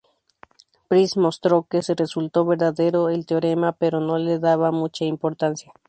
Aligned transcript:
Price 0.87 1.19
mostró 1.19 1.67
que 1.69 1.83
se 1.83 1.93
resultó 1.93 2.43
verdadero 2.43 3.09
el 3.09 3.27
teorema 3.27 3.73
pero 3.73 3.99
no 3.99 4.17
le 4.17 4.39
daba 4.39 4.71
mucha 4.71 5.05
importancia. 5.05 5.71